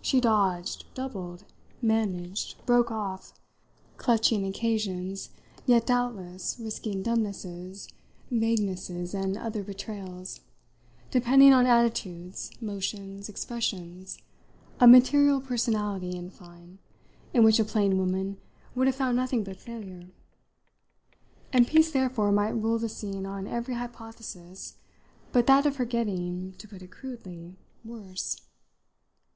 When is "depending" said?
11.12-11.52